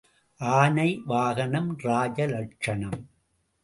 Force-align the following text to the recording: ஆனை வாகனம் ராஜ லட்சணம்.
ஆனை 0.39 1.01
வாகனம் 1.05 1.71
ராஜ 1.77 2.25
லட்சணம். 2.27 3.01